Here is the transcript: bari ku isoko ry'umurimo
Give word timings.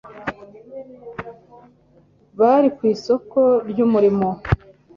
bari 2.39 2.67
ku 2.75 2.81
isoko 2.93 3.39
ry'umurimo 3.69 4.29